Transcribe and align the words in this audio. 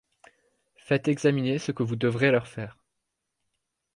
Faites 0.77 1.09
examiner 1.09 1.59
ce 1.59 1.71
que 1.71 1.83
vous 1.83 1.95
devrez 1.95 2.31
leur 2.31 2.47
faire. 2.47 2.79